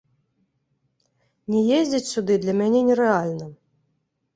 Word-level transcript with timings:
Не 1.57 1.61
ездзіць 1.83 2.11
сюды 2.15 2.33
для 2.49 2.53
мяне 2.59 2.87
нерэальна. 2.93 3.45